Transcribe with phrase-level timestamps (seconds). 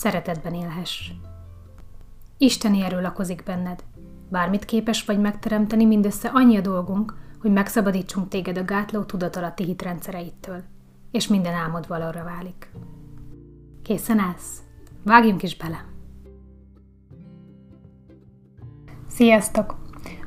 [0.00, 1.10] szeretetben élhess.
[2.38, 3.84] Isteni erő lakozik benned.
[4.28, 10.62] Bármit képes vagy megteremteni, mindössze annyi a dolgunk, hogy megszabadítsunk téged a gátló tudatalatti hitrendszereittől,
[11.10, 12.70] és minden álmod valóra válik.
[13.82, 14.62] Készen állsz?
[15.04, 15.84] Vágjunk is bele!
[19.08, 19.78] Sziasztok!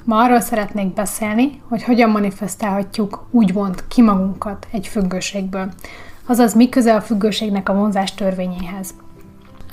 [0.05, 5.71] Ma arról szeretnék beszélni, hogy hogyan manifestálhatjuk úgymond ki magunkat egy függőségből.
[6.25, 8.93] Azaz, mi köze a függőségnek a vonzás törvényéhez.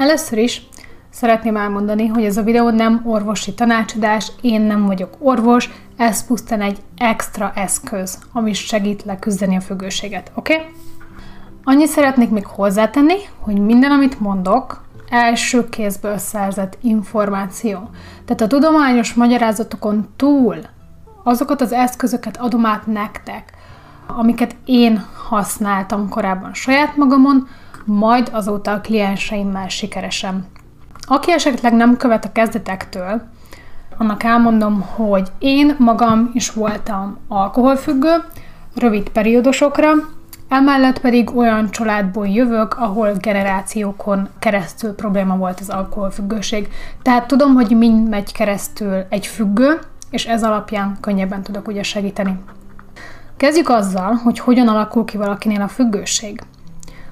[0.01, 0.63] Először is
[1.11, 6.61] szeretném elmondani, hogy ez a videó nem orvosi tanácsadás, én nem vagyok orvos, ez pusztán
[6.61, 10.55] egy extra eszköz, ami segít leküzdeni a függőséget, oké?
[10.55, 10.67] Okay?
[11.65, 17.91] Annyit szeretnék még hozzátenni, hogy minden, amit mondok, első kézből szerzett információ.
[18.25, 20.57] Tehát a tudományos magyarázatokon túl
[21.25, 23.53] azokat az eszközöket adom át nektek,
[24.07, 27.49] amiket én használtam korábban saját magamon,
[27.99, 30.47] majd azóta a klienseimmel sikeresen.
[31.01, 33.23] Aki esetleg nem követ a kezdetektől,
[33.99, 38.25] annak elmondom, hogy én magam is voltam alkoholfüggő,
[38.75, 39.93] rövid periódusokra,
[40.49, 46.69] emellett pedig olyan családból jövök, ahol generációkon keresztül probléma volt az alkoholfüggőség.
[47.03, 49.79] Tehát tudom, hogy mind megy keresztül egy függő,
[50.11, 52.39] és ez alapján könnyebben tudok ugye segíteni.
[53.37, 56.41] Kezdjük azzal, hogy hogyan alakul ki valakinél a függőség.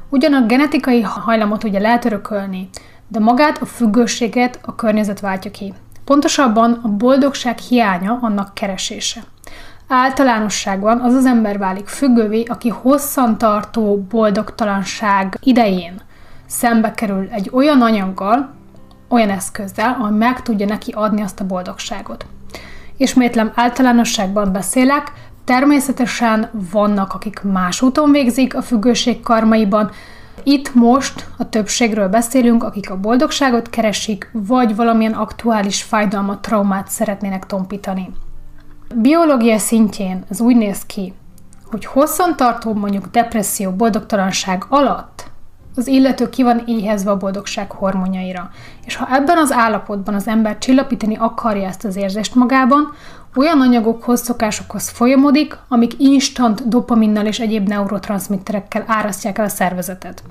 [0.09, 2.69] Ugyan a genetikai hajlamot ugye lehet örökölni,
[3.09, 5.75] de magát a függőséget a környezet váltja ki.
[6.05, 9.21] Pontosabban a boldogság hiánya annak keresése.
[9.89, 16.01] Általánosságban az az ember válik függővé, aki hosszantartó boldogtalanság idején
[16.47, 18.55] szembe kerül egy olyan anyaggal,
[19.09, 22.27] olyan eszközzel, ami meg tudja neki adni azt a boldogságot.
[22.97, 25.13] Ismétlem általánosságban beszélek,
[25.49, 29.91] Természetesen vannak, akik más úton végzik a függőség karmaiban.
[30.43, 37.47] Itt most a többségről beszélünk, akik a boldogságot keresik, vagy valamilyen aktuális fájdalmat, traumát szeretnének
[37.47, 38.11] tompítani.
[38.95, 41.13] Biológia szintjén ez úgy néz ki,
[41.71, 45.31] hogy hosszantartó mondjuk depresszió, boldogtalanság alatt
[45.79, 48.51] az illető ki van éhezve a boldogság hormonjaira.
[48.85, 52.93] És ha ebben az állapotban az ember csillapítani akarja ezt az érzést magában,
[53.37, 60.23] olyan anyagokhoz, szokásokhoz folyamodik, amik instant dopaminnal és egyéb neurotranszmitterekkel árasztják el a szervezetet.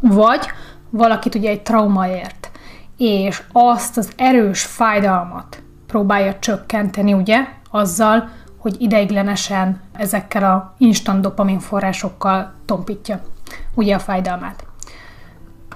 [0.00, 0.46] Vagy
[0.90, 2.50] valakit ugye egy trauma ért,
[2.96, 8.28] és azt az erős fájdalmat próbálja csökkenteni, ugye, azzal,
[8.58, 13.20] hogy ideiglenesen ezekkel a instant dopamin forrásokkal tompítja
[13.74, 14.64] ugye a fájdalmát.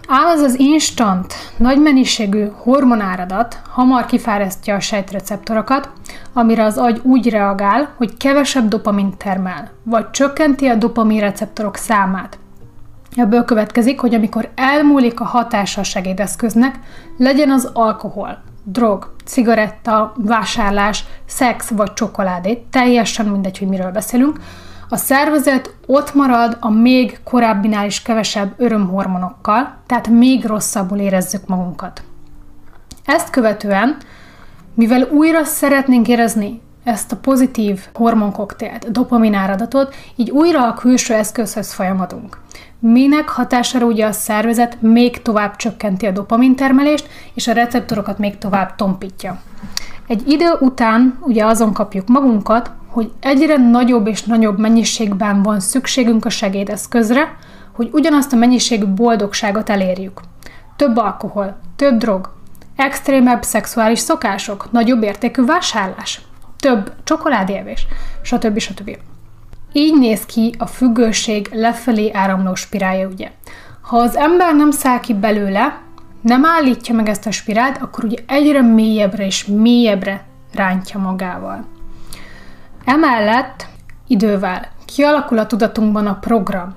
[0.09, 5.91] Ám az az instant, nagy mennyiségű hormonáradat hamar kifárasztja a sejtreceptorokat,
[6.33, 12.39] amire az agy úgy reagál, hogy kevesebb dopamin termel, vagy csökkenti a dopamin receptorok számát.
[13.17, 16.79] Ebből következik, hogy amikor elmúlik a hatása a segédeszköznek,
[17.19, 24.41] legyen az alkohol, drog, cigaretta, vásárlás, szex vagy csokoládé, teljesen mindegy, hogy miről beszélünk,
[24.89, 32.03] a szervezet ott marad a még korábbinál is kevesebb örömhormonokkal, tehát még rosszabbul érezzük magunkat.
[33.05, 33.97] Ezt követően,
[34.75, 42.39] mivel újra szeretnénk érezni ezt a pozitív hormonkoktélt, dopamináradatot, így újra a külső eszközhöz folyamodunk.
[42.79, 48.75] Minek hatására ugye a szervezet még tovább csökkenti a dopamintermelést, és a receptorokat még tovább
[48.75, 49.41] tompítja.
[50.07, 56.25] Egy idő után ugye azon kapjuk magunkat, hogy egyre nagyobb és nagyobb mennyiségben van szükségünk
[56.25, 57.37] a segédeszközre,
[57.73, 60.21] hogy ugyanazt a mennyiségű boldogságot elérjük.
[60.77, 62.33] Több alkohol, több drog,
[62.77, 66.21] extrémebb szexuális szokások, nagyobb értékű vásárlás,
[66.59, 67.87] több csokoládélvés,
[68.23, 68.59] stb.
[68.59, 68.99] stb.
[69.73, 73.31] Így néz ki a függőség lefelé áramló spirálja, ugye.
[73.81, 75.79] Ha az ember nem száll ki belőle,
[76.27, 80.25] nem állítja meg ezt a spirált, akkor ugye egyre mélyebbre és mélyebbre
[80.55, 81.65] rántja magával.
[82.85, 83.67] Emellett
[84.07, 86.75] idővel kialakul a tudatunkban a program,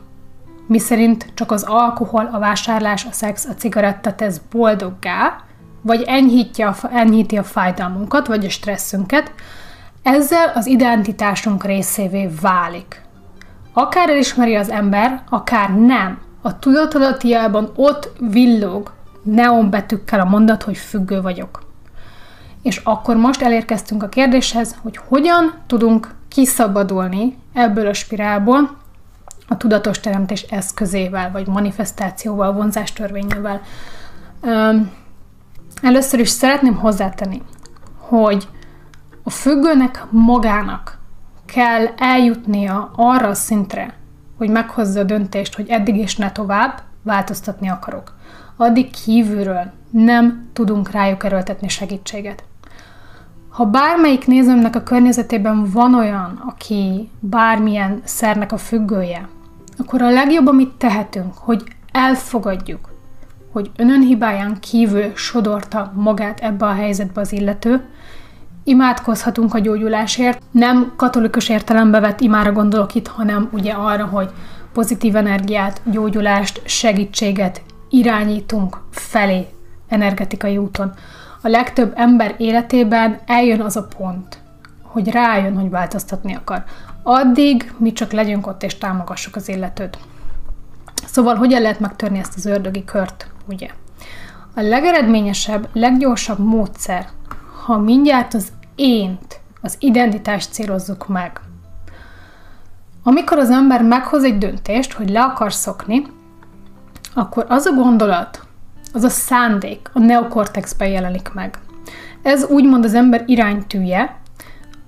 [0.67, 5.43] miszerint csak az alkohol, a vásárlás, a szex, a cigaretta tesz boldoggá,
[5.81, 9.33] vagy enyhíti a, enyhíti a fájdalmunkat, vagy a stresszünket,
[10.03, 13.01] ezzel az identitásunk részévé válik.
[13.73, 16.19] Akár elismeri az ember, akár nem.
[16.41, 21.67] A tudatalattiában ott villog neonbetűkkel a mondat, hogy függő vagyok.
[22.61, 28.77] És akkor most elérkeztünk a kérdéshez, hogy hogyan tudunk kiszabadulni ebből a spirálból
[29.47, 33.61] a tudatos teremtés eszközével, vagy manifestációval, vonzástörvényével.
[35.81, 37.41] Először is szeretném hozzátenni,
[37.97, 38.47] hogy
[39.23, 40.97] a függőnek magának
[41.45, 43.93] kell eljutnia arra a szintre,
[44.37, 48.13] hogy meghozza a döntést, hogy eddig és ne tovább, változtatni akarok.
[48.61, 52.43] Addig kívülről nem tudunk rájuk erőltetni segítséget.
[53.49, 59.27] Ha bármelyik nézőmnek a környezetében van olyan, aki bármilyen szernek a függője,
[59.77, 62.89] akkor a legjobb, amit tehetünk, hogy elfogadjuk,
[63.51, 67.85] hogy önön hibáján kívül sodorta magát ebbe a helyzetbe az illető,
[68.63, 70.41] imádkozhatunk a gyógyulásért.
[70.51, 74.29] Nem katolikus értelembe vett imára gondolok itt, hanem ugye arra, hogy
[74.73, 79.47] pozitív energiát, gyógyulást, segítséget irányítunk felé
[79.87, 80.93] energetikai úton.
[81.41, 84.37] A legtöbb ember életében eljön az a pont,
[84.81, 86.63] hogy rájön, hogy változtatni akar.
[87.03, 89.97] Addig mi csak legyünk ott és támogassuk az illetőt.
[91.05, 93.67] Szóval hogyan lehet megtörni ezt az ördögi kört, ugye?
[94.55, 97.07] A legeredményesebb, leggyorsabb módszer,
[97.65, 101.39] ha mindjárt az ént, az identitást célozzuk meg.
[103.03, 106.05] Amikor az ember meghoz egy döntést, hogy le akar szokni,
[107.13, 108.43] akkor az a gondolat,
[108.93, 111.57] az a szándék a neokortexben jelenik meg.
[112.21, 114.17] Ez úgymond az ember iránytűje,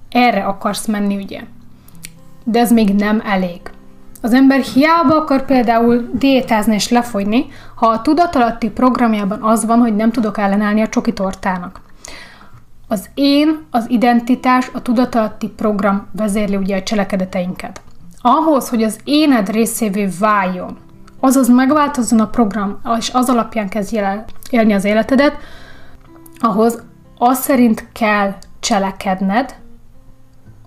[0.10, 1.42] erre akarsz menni, ugye.
[2.44, 3.62] De ez még nem elég.
[4.22, 7.46] Az ember hiába akar például diétázni és lefogyni,
[7.76, 11.82] ha a tudatalatti programjában az van, hogy nem tudok ellenállni a csoki tortának.
[12.88, 17.82] Az én, az identitás, a tudatalatti program vezérli ugye a cselekedeteinket.
[18.22, 20.78] Ahhoz, hogy az éned részévé váljon,
[21.22, 25.38] azaz megváltozzon a program, és az alapján kezdj el élni az életedet,
[26.40, 26.84] ahhoz
[27.18, 29.56] az szerint kell cselekedned,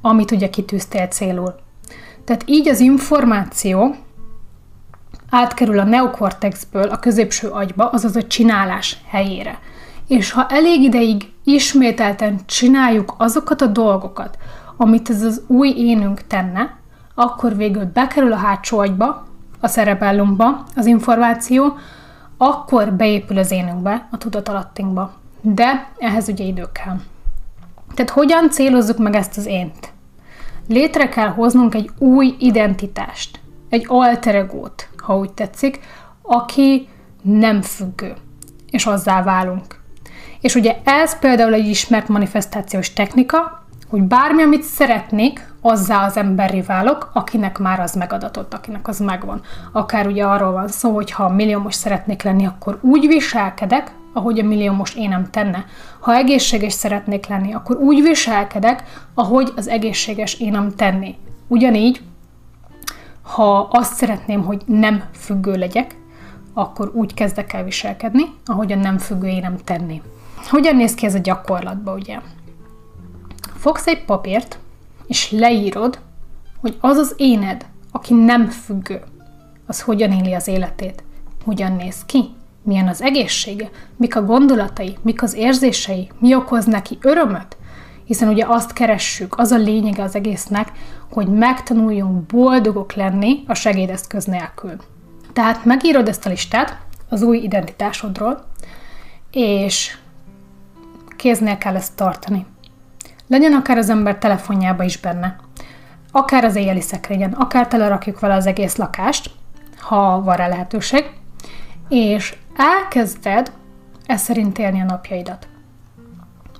[0.00, 1.54] amit ugye kitűztél célul.
[2.24, 3.94] Tehát így az információ
[5.30, 9.58] átkerül a neokortexből a középső agyba, azaz a csinálás helyére.
[10.08, 14.38] És ha elég ideig ismételten csináljuk azokat a dolgokat,
[14.76, 16.76] amit ez az új énünk tenne,
[17.14, 19.26] akkor végül bekerül a hátsó agyba,
[19.64, 21.76] a szerepellumba az információ,
[22.36, 25.12] akkor beépül az énünkbe, a tudatalattinkba.
[25.40, 26.96] De ehhez ugye idő kell.
[27.94, 29.92] Tehát hogyan célozzuk meg ezt az ént?
[30.68, 35.80] Létre kell hoznunk egy új identitást, egy alter egót, ha úgy tetszik,
[36.22, 36.88] aki
[37.22, 38.14] nem függő,
[38.70, 39.80] és azzá válunk.
[40.40, 46.60] És ugye ez például egy ismert manifestációs technika, hogy bármi, amit szeretnék, azzá az emberré
[46.60, 49.40] válok, akinek már az megadatott, akinek az megvan.
[49.72, 54.44] Akár ugye arról van szó, hogy ha milliómos szeretnék lenni, akkor úgy viselkedek, ahogy a
[54.44, 55.64] milliómos énem tenne.
[56.00, 58.82] Ha egészséges szeretnék lenni, akkor úgy viselkedek,
[59.14, 61.16] ahogy az egészséges énem tenni.
[61.48, 62.02] Ugyanígy,
[63.22, 65.96] ha azt szeretném, hogy nem függő legyek,
[66.54, 70.02] akkor úgy kezdek el viselkedni, ahogy a nem függő énem tenni.
[70.50, 72.18] Hogyan néz ki ez a gyakorlatban, ugye?
[73.56, 74.58] Fogsz egy papírt,
[75.06, 75.98] és leírod,
[76.60, 79.02] hogy az az éned, aki nem függő,
[79.66, 81.02] az hogyan éli az életét,
[81.44, 82.24] hogyan néz ki,
[82.62, 87.56] milyen az egészsége, mik a gondolatai, mik az érzései, mi okoz neki örömöt,
[88.04, 90.72] hiszen ugye azt keressük, az a lényege az egésznek,
[91.10, 94.76] hogy megtanuljunk boldogok lenni a segédeszköz nélkül.
[95.32, 98.44] Tehát megírod ezt a listát az új identitásodról,
[99.30, 99.96] és
[101.16, 102.46] kéznél kell ezt tartani.
[103.26, 105.36] Legyen akár az ember telefonjába is benne,
[106.10, 109.30] akár az éjjeli szekrényen, akár telerakjuk vele az egész lakást,
[109.78, 111.10] ha van rá lehetőség,
[111.88, 113.52] és elkezded
[114.06, 115.48] ez szerint élni a napjaidat.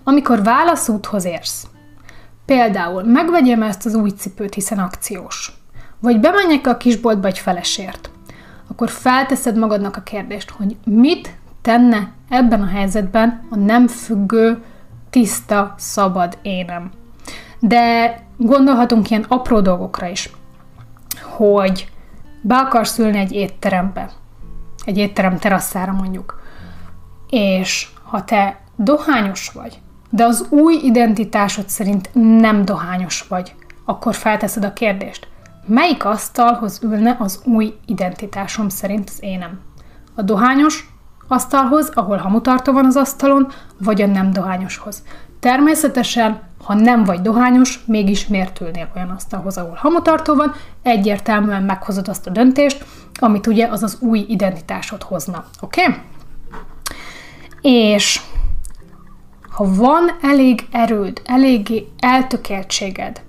[0.04, 1.66] Amikor válaszúthoz érsz,
[2.44, 5.52] például megvegyem ezt az új cipőt, hiszen akciós,
[6.00, 8.10] vagy bemenjek a kisboltba egy felesért,
[8.70, 14.62] akkor felteszed magadnak a kérdést, hogy mit tenne ebben a helyzetben a nem függő,
[15.14, 16.90] tiszta, szabad énem.
[17.58, 20.30] De gondolhatunk ilyen apró dolgokra is,
[21.22, 21.90] hogy
[22.40, 24.10] be akarsz ülni egy étterembe,
[24.84, 26.40] egy étterem terasszára mondjuk,
[27.28, 29.78] És ha te dohányos vagy,
[30.10, 33.54] de az új identitásod szerint nem dohányos vagy,
[33.84, 35.28] akkor felteszed a kérdést,
[35.66, 39.60] melyik asztalhoz ülne az új identitásom szerint az énem?
[40.14, 40.93] A dohányos
[41.28, 45.02] asztalhoz, ahol hamutartó van az asztalon, vagy a nem dohányoshoz.
[45.40, 50.52] Természetesen, ha nem vagy dohányos, mégis miért ülnél olyan asztalhoz, ahol hamutartó van,
[50.82, 52.84] egyértelműen meghozod azt a döntést,
[53.20, 55.44] amit ugye az az új identitásod hozna.
[55.60, 55.82] Oké?
[55.82, 55.94] Okay?
[57.60, 58.20] És
[59.50, 63.22] ha van elég erőd, eléggé eltökéltséged,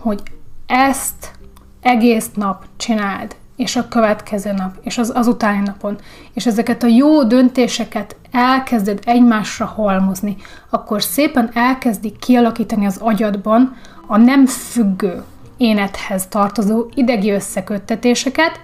[0.00, 0.22] hogy
[0.66, 1.32] ezt
[1.80, 5.98] egész nap csináld, és a következő nap, és az, az utáni napon,
[6.34, 10.36] és ezeket a jó döntéseket elkezded egymásra halmozni,
[10.70, 13.76] akkor szépen elkezdi kialakítani az agyadban
[14.06, 15.22] a nem függő
[15.56, 18.60] énethez tartozó idegi összeköttetéseket,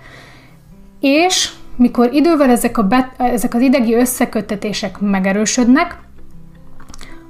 [1.01, 5.99] és mikor idővel ezek, a bet, ezek az idegi összeköttetések megerősödnek,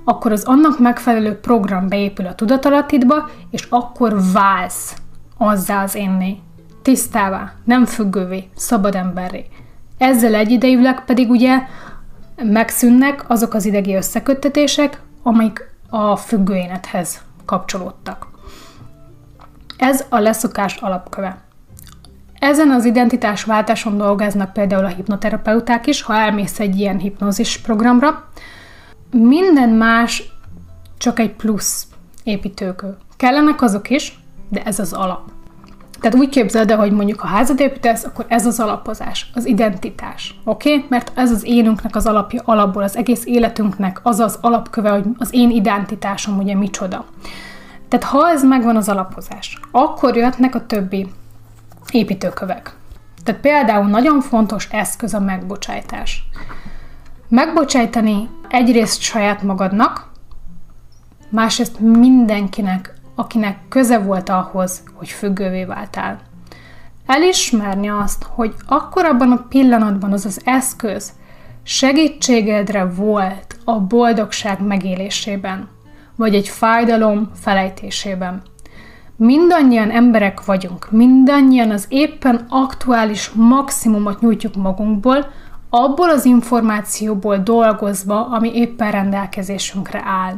[0.05, 4.97] akkor az annak megfelelő program beépül a tudatalattidba, és akkor válsz
[5.37, 6.39] azzá az énné,
[6.87, 9.47] tisztává, nem függővé, szabad emberré.
[9.99, 11.59] Ezzel egyidejűleg pedig ugye
[12.37, 18.29] megszűnnek azok az idegi összeköttetések, amik a függőénethez kapcsolódtak.
[19.77, 21.39] Ez a leszokás alapköve.
[22.39, 28.29] Ezen az identitásváltáson dolgoznak például a hipnoterapeuták is, ha elmész egy ilyen hipnózis programra.
[29.11, 30.33] Minden más
[30.99, 31.87] csak egy plusz
[32.25, 32.97] építőkő.
[33.17, 35.36] Kellenek azok is, de ez az alap.
[36.01, 40.41] Tehát úgy képzeld el, hogy mondjuk ha házat építesz, akkor ez az alapozás, az identitás.
[40.45, 40.75] Oké?
[40.75, 40.87] Okay?
[40.89, 45.29] Mert ez az énünknek az alapja alapból, az egész életünknek az az alapköve, hogy az
[45.33, 47.05] én identitásom ugye micsoda.
[47.89, 51.09] Tehát ha ez megvan az alapozás, akkor jöhetnek a többi
[51.91, 52.75] építőkövek.
[53.25, 56.29] Tehát például nagyon fontos eszköz a megbocsájtás.
[57.29, 60.11] Megbocsájtani egyrészt saját magadnak,
[61.29, 66.19] másrészt mindenkinek, akinek köze volt ahhoz, hogy függővé váltál.
[67.07, 71.13] Elismerni azt, hogy akkor abban a pillanatban az az eszköz
[71.63, 75.69] segítségedre volt a boldogság megélésében,
[76.17, 78.43] vagy egy fájdalom felejtésében.
[79.17, 85.31] Mindannyian emberek vagyunk, mindannyian az éppen aktuális maximumot nyújtjuk magunkból,
[85.71, 90.35] abból az információból dolgozva, ami éppen rendelkezésünkre áll.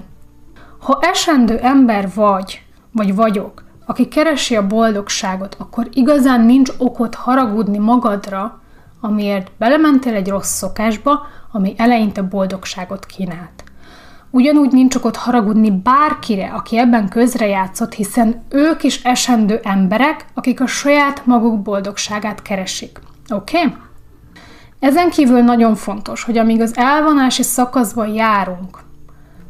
[0.79, 2.63] Ha esendő ember vagy,
[2.99, 8.61] vagy vagyok, aki keresi a boldogságot, akkor igazán nincs okot haragudni magadra,
[9.01, 13.65] amiért belementél egy rossz szokásba, ami eleinte boldogságot kínált.
[14.31, 20.67] Ugyanúgy nincs okot haragudni bárkire, aki ebben közrejátszott, hiszen ők is esendő emberek, akik a
[20.67, 23.01] saját maguk boldogságát keresik.
[23.29, 23.59] Oké?
[23.59, 23.75] Okay?
[24.79, 28.79] Ezen kívül nagyon fontos, hogy amíg az elvonási szakaszban járunk,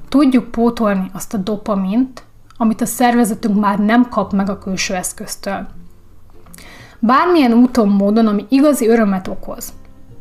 [0.08, 2.22] tudjuk pótolni azt a dopamint,
[2.58, 5.66] amit a szervezetünk már nem kap meg a külső eszköztől.
[6.98, 9.72] Bármilyen úton, módon, ami igazi örömet okoz.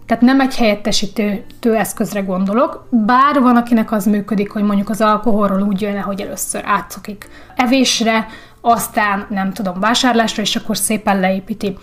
[0.05, 5.61] Tehát nem egy helyettesítő eszközre gondolok, bár van, akinek az működik, hogy mondjuk az alkoholról
[5.61, 8.27] úgy jön hogy először átszokik evésre,
[8.61, 11.77] aztán nem tudom, vásárlásra, és akkor szépen leépíti.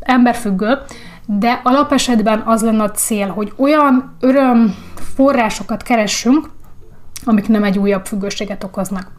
[0.00, 0.78] Emberfüggő,
[1.26, 4.74] de alapesetben az lenne a cél, hogy olyan öröm
[5.14, 6.50] forrásokat keressünk,
[7.24, 9.10] amik nem egy újabb függőséget okoznak.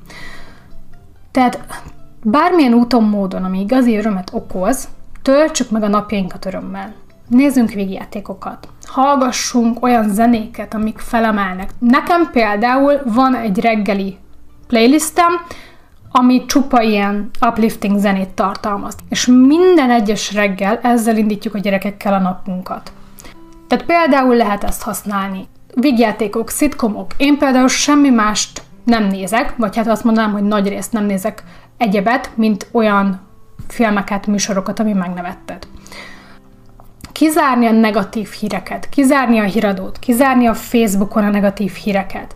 [1.31, 1.83] Tehát
[2.23, 4.87] bármilyen úton, módon, ami igazi örömet okoz,
[5.21, 6.93] töltsük meg a napjainkat örömmel.
[7.27, 8.67] Nézzünk végjátékokat.
[8.85, 11.69] Hallgassunk olyan zenéket, amik felemelnek.
[11.79, 14.17] Nekem például van egy reggeli
[14.67, 15.31] playlistem,
[16.11, 18.95] ami csupa ilyen uplifting zenét tartalmaz.
[19.09, 22.91] És minden egyes reggel ezzel indítjuk a gyerekekkel a napunkat.
[23.67, 25.47] Tehát például lehet ezt használni.
[25.75, 27.11] Vígjátékok, szitkomok.
[27.17, 31.43] Én például semmi mást nem nézek, vagy hát azt mondanám, hogy nagy részt nem nézek
[31.77, 33.21] egyebet, mint olyan
[33.67, 35.67] filmeket, műsorokat, ami megnevetted.
[37.11, 42.35] Kizárni a negatív híreket, kizárni a híradót, kizárni a Facebookon a negatív híreket.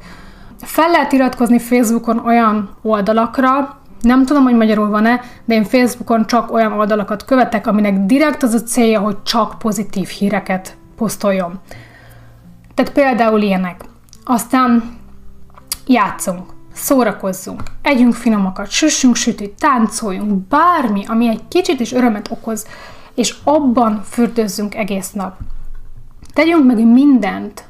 [0.62, 6.51] Fel lehet iratkozni Facebookon olyan oldalakra, nem tudom, hogy magyarul van-e, de én Facebookon csak
[6.51, 11.60] olyan oldalakat követek, aminek direkt az a célja, hogy csak pozitív híreket posztoljon.
[12.79, 13.83] Tehát például ilyenek.
[14.24, 14.98] Aztán
[15.88, 22.67] játszunk, szórakozzunk, együnk finomakat, süssünk sütít, táncoljunk, bármi, ami egy kicsit is örömet okoz,
[23.15, 25.38] és abban fürdőzzünk egész nap.
[26.33, 27.63] Tegyünk meg mindent,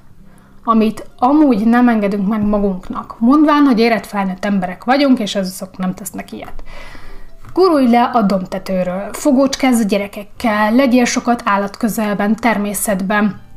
[0.64, 5.94] amit amúgy nem engedünk meg magunknak, mondván, hogy érett felnőtt emberek vagyunk, és azok nem
[5.94, 6.64] tesznek ilyet.
[7.54, 13.48] Gurulj le a domtetőről, fogócskezz a gyerekekkel, legyél sokat állatközelben, természetben,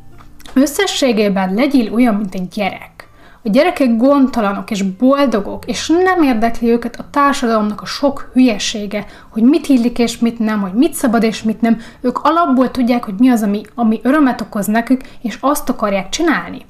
[0.54, 3.08] Összességében legyél olyan, mint egy gyerek.
[3.44, 9.42] A gyerekek gondtalanok és boldogok, és nem érdekli őket a társadalomnak a sok hülyesége, hogy
[9.42, 11.80] mit illik és mit nem, hogy mit szabad és mit nem.
[12.00, 16.64] Ők alapból tudják, hogy mi az, ami, ami örömet okoz nekük, és azt akarják csinálni.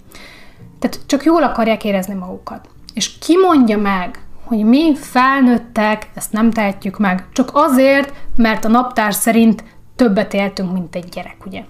[0.79, 2.69] Tehát csak jól akarják érezni magukat.
[2.95, 8.69] És ki mondja meg, hogy mi felnőttek ezt nem tehetjük meg, csak azért, mert a
[8.69, 9.65] naptár szerint
[10.03, 11.65] többet éltünk, mint egy gyerek, ugye?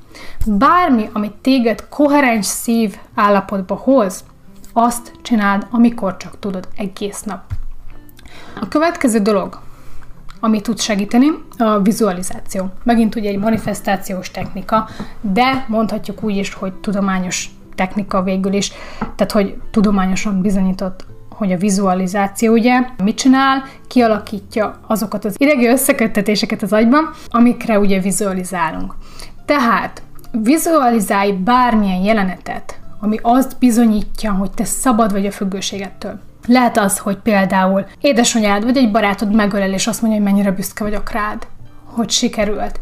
[0.47, 4.25] Bármi, amit téged koherens szív állapotba hoz,
[4.73, 7.41] azt csináld, amikor csak tudod egész nap.
[8.61, 9.61] A következő dolog,
[10.41, 12.71] ami tud segíteni, a vizualizáció.
[12.83, 14.89] Megint ugye egy manifestációs technika,
[15.21, 21.05] de mondhatjuk úgy is, hogy tudományos technika végül is, tehát hogy tudományosan bizonyított
[21.43, 28.01] hogy a vizualizáció ugye mit csinál, kialakítja azokat az idegi összeköttetéseket az agyban, amikre ugye
[28.01, 28.95] vizualizálunk.
[29.45, 36.21] Tehát vizualizálj bármilyen jelenetet, ami azt bizonyítja, hogy te szabad vagy a függőségettől.
[36.47, 40.85] Lehet az, hogy például édesanyád vagy egy barátod megölel, és azt mondja, hogy mennyire büszke
[40.85, 41.47] vagyok rád,
[41.85, 42.81] hogy sikerült.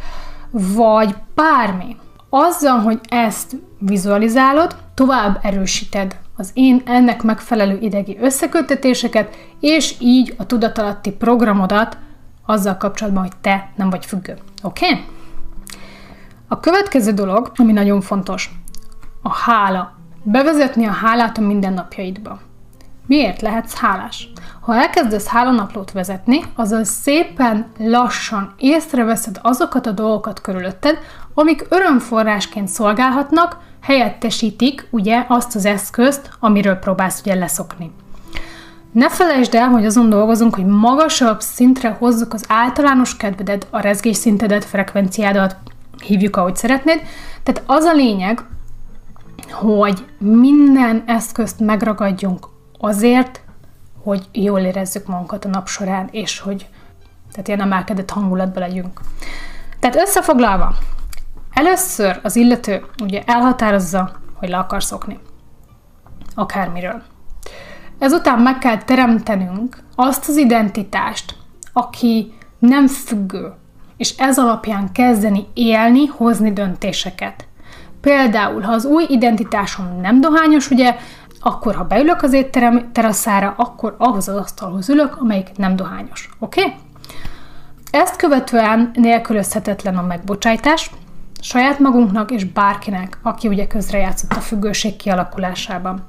[0.50, 1.96] Vagy bármi.
[2.30, 10.46] Azzal, hogy ezt vizualizálod, tovább erősíted az én ennek megfelelő idegi összeköttetéseket, és így a
[10.46, 11.98] tudatalatti programodat
[12.46, 14.38] azzal kapcsolatban, hogy te nem vagy függő.
[14.62, 14.86] Oké?
[14.86, 15.04] Okay?
[16.48, 18.50] A következő dolog, ami nagyon fontos,
[19.22, 19.92] a hála.
[20.22, 22.40] Bevezetni a hálát a mindennapjaidba.
[23.06, 24.32] Miért lehetsz hálás?
[24.60, 30.98] Ha elkezdesz hálanaplót vezetni, azaz szépen lassan észreveszed azokat a dolgokat körülötted,
[31.34, 37.90] amik örömforrásként szolgálhatnak, helyettesítik ugye azt az eszközt, amiről próbálsz ugye leszokni.
[38.92, 44.16] Ne felejtsd el, hogy azon dolgozunk, hogy magasabb szintre hozzuk az általános kedvedet, a rezgés
[44.16, 45.56] szintedet, frekvenciádat,
[46.04, 47.02] hívjuk, ahogy szeretnéd.
[47.42, 48.44] Tehát az a lényeg,
[49.50, 52.46] hogy minden eszközt megragadjunk
[52.78, 53.40] azért,
[54.02, 56.68] hogy jól érezzük magunkat a nap során, és hogy
[57.32, 59.00] tehát ilyen emelkedett hangulatba legyünk.
[59.78, 60.74] Tehát összefoglalva,
[61.52, 65.18] először az illető ugye elhatározza, hogy le akar szokni.
[66.34, 67.02] Akármiről.
[67.98, 71.36] Ezután meg kell teremtenünk azt az identitást,
[71.72, 73.52] aki nem függő,
[73.96, 77.46] és ez alapján kezdeni élni, hozni döntéseket.
[78.00, 80.96] Például, ha az új identitásom nem dohányos, ugye,
[81.40, 86.28] akkor ha beülök az étterem teraszára, akkor ahhoz az asztalhoz ülök, amelyik nem dohányos.
[86.38, 86.60] Oké?
[86.60, 86.74] Okay?
[87.90, 90.90] Ezt követően nélkülözhetetlen a megbocsájtás,
[91.40, 96.02] saját magunknak és bárkinek, aki ugye közrejátszott a függőség kialakulásában.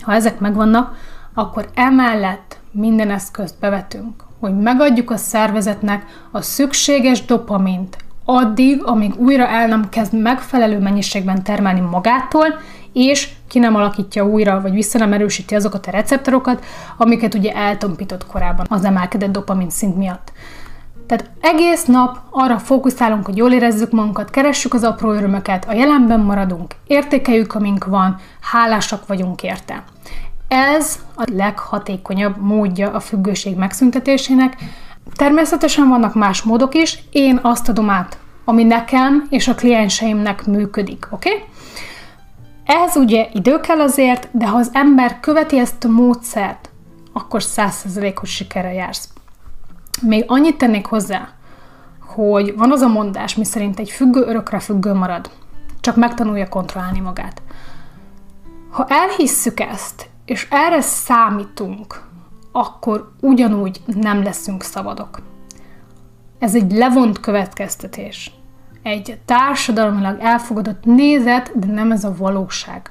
[0.00, 0.96] Ha ezek megvannak,
[1.34, 9.46] akkor emellett minden eszközt bevetünk, hogy megadjuk a szervezetnek a szükséges dopamint, addig, amíg újra
[9.46, 12.46] el nem kezd megfelelő mennyiségben termelni magától,
[12.92, 16.64] és ki nem alakítja újra, vagy vissza nem erősíti azokat a receptorokat,
[16.96, 20.32] amiket ugye eltompított korábban az emelkedett dopamin szint miatt.
[21.06, 26.20] Tehát egész nap arra fókuszálunk, hogy jól érezzük magunkat, keressük az apró örömöket, a jelenben
[26.20, 29.84] maradunk, értékeljük, amink van, hálásak vagyunk érte.
[30.48, 34.56] Ez a leghatékonyabb módja a függőség megszüntetésének.
[35.16, 41.06] Természetesen vannak más módok is, én azt adom át, ami nekem és a klienseimnek működik,
[41.10, 41.30] oké?
[41.30, 41.44] Okay?
[42.64, 46.70] Ehhez ugye idő kell azért, de ha az ember követi ezt a módszert,
[47.12, 49.11] akkor százszerzelékos sikerre jársz.
[50.00, 51.28] Még annyit tennék hozzá,
[52.00, 55.30] hogy van az a mondás, mi szerint egy függő örökre függő marad,
[55.80, 57.42] csak megtanulja kontrollálni magát.
[58.70, 62.02] Ha elhisszük ezt, és erre számítunk,
[62.52, 65.20] akkor ugyanúgy nem leszünk szabadok.
[66.38, 68.32] Ez egy levont következtetés.
[68.82, 72.90] Egy társadalmilag elfogadott nézet, de nem ez a valóság.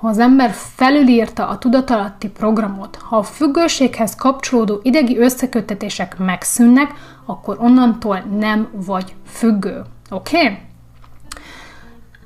[0.00, 6.94] Ha az ember felülírta a tudatalatti programot, ha a függőséghez kapcsolódó idegi összeköttetések megszűnnek,
[7.26, 9.82] akkor onnantól nem vagy függő.
[10.10, 10.38] Oké?
[10.38, 10.58] Okay?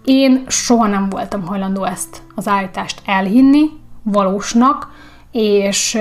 [0.05, 3.71] Én soha nem voltam hajlandó ezt az állítást elhinni,
[4.03, 4.89] valósnak,
[5.31, 5.99] és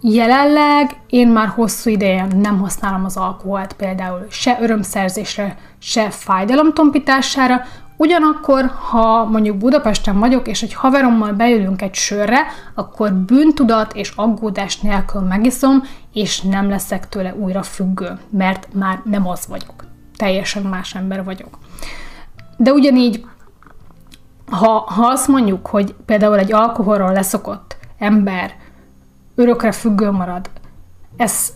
[0.00, 7.62] jelenleg én már hosszú ideje nem használom az alkoholt például se örömszerzésre, se fájdalomtompítására,
[7.96, 12.40] Ugyanakkor, ha mondjuk Budapesten vagyok, és egy haverommal beülünk egy sörre,
[12.74, 15.82] akkor bűntudat és aggódás nélkül megiszom,
[16.12, 19.84] és nem leszek tőle újra függő, mert már nem az vagyok.
[20.16, 21.58] Teljesen más ember vagyok.
[22.56, 23.24] De ugyanígy
[24.50, 28.54] ha, ha azt mondjuk, hogy például egy alkoholról leszokott ember
[29.34, 30.50] örökre függő marad,
[31.16, 31.52] ez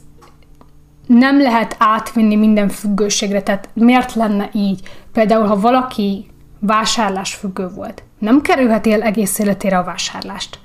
[1.06, 4.80] nem lehet átvinni minden függőségre, tehát miért lenne így?
[5.12, 6.29] Például, ha valaki
[6.60, 10.58] vásárlás függő volt, nem kerülheti el egész életére a vásárlást,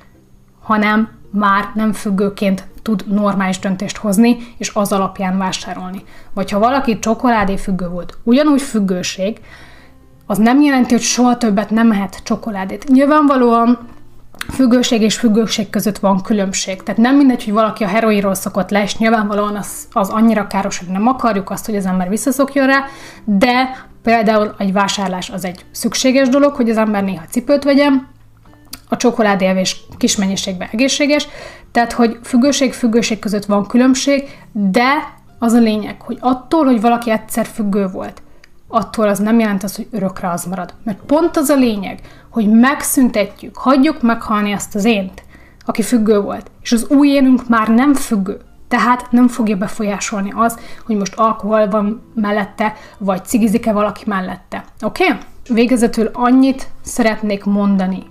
[0.62, 6.04] hanem már nem függőként tud normális döntést hozni, és az alapján vásárolni.
[6.34, 9.40] Vagy ha valaki csokoládé függő volt, ugyanúgy függőség,
[10.26, 12.88] az nem jelenti, hogy soha többet nem mehet csokoládét.
[12.88, 13.80] Nyilvánvalóan
[14.52, 16.84] függőség és függőség között van különbség.
[16.84, 20.78] Tehát nem mindegy, hogy valaki a heroinról szokott le, és nyilvánvalóan az, az annyira káros,
[20.78, 22.86] hogy nem akarjuk azt, hogy az ember visszaszokjon rá,
[23.24, 28.08] de például egy vásárlás az egy szükséges dolog, hogy az ember néha cipőt vegyen,
[28.90, 31.28] a csokoládélvés kis mennyiségben egészséges,
[31.72, 37.46] tehát hogy függőség-függőség között van különbség, de az a lényeg, hogy attól, hogy valaki egyszer
[37.46, 38.22] függő volt,
[38.68, 40.74] attól az nem jelent az, hogy örökre az marad.
[40.84, 45.24] Mert pont az a lényeg, hogy megszüntetjük, hagyjuk meghalni azt az ént,
[45.66, 48.42] aki függő volt, és az új énünk már nem függő.
[48.76, 54.64] Tehát nem fogja befolyásolni az, hogy most alkohol van mellette, vagy cigizik-e valaki mellette.
[54.82, 55.06] Oké?
[55.06, 55.18] Okay?
[55.50, 58.04] Végezetül annyit szeretnék mondani,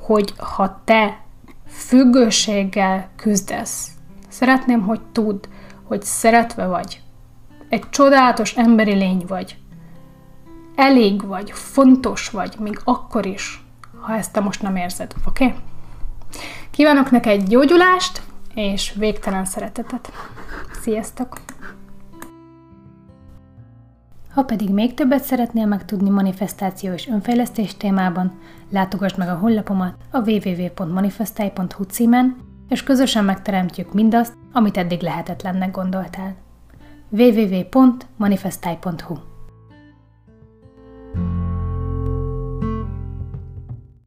[0.00, 1.20] hogy ha te
[1.68, 3.88] függőséggel küzdesz,
[4.28, 5.44] szeretném, hogy tudd,
[5.82, 7.00] hogy szeretve vagy,
[7.68, 9.56] egy csodálatos emberi lény vagy,
[10.74, 13.64] elég vagy, fontos vagy, még akkor is,
[14.00, 15.44] ha ezt te most nem érzed, oké?
[15.44, 15.58] Okay?
[16.70, 18.22] Kívánok neked gyógyulást,
[18.56, 20.12] és végtelen szeretetet.
[20.80, 21.40] Sziasztok!
[24.34, 28.38] Ha pedig még többet szeretnél megtudni manifestáció és önfejlesztés témában,
[28.70, 32.36] látogass meg a honlapomat a www.manifestai.hu címen,
[32.68, 36.34] és közösen megteremtjük mindazt, amit eddig lehetetlennek gondoltál.
[37.10, 39.35] www.manifestai.hu